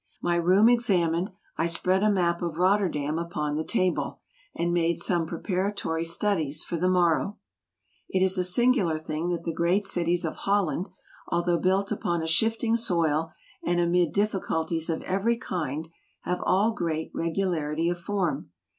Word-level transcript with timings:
My 0.19 0.35
room 0.35 0.67
examined, 0.67 1.29
I 1.57 1.67
spread 1.67 2.01
a 2.01 2.09
map 2.09 2.41
of 2.41 2.57
Rotterdam 2.57 3.19
upon 3.19 3.53
the 3.53 3.63
table, 3.63 4.19
and 4.55 4.73
made 4.73 4.97
some 4.97 5.27
preparatory 5.27 6.05
studies 6.05 6.63
for 6.63 6.75
the 6.75 6.89
morrow. 6.89 7.37
It 8.09 8.23
is 8.23 8.35
a 8.35 8.43
singular 8.43 8.97
thing 8.97 9.29
that 9.29 9.43
the 9.43 9.53
great 9.53 9.85
cities 9.85 10.25
of 10.25 10.37
Holland, 10.37 10.87
although 11.27 11.59
built 11.59 11.91
upon 11.91 12.23
a 12.23 12.27
shifting 12.27 12.75
soil, 12.75 13.31
and 13.63 13.79
amid 13.79 14.11
difficulties 14.11 14.89
of 14.89 15.03
every 15.03 15.37
kind, 15.37 15.87
have 16.21 16.41
all 16.47 16.71
great 16.71 17.11
regularity 17.13 17.87
of 17.87 17.99
form. 17.99 18.49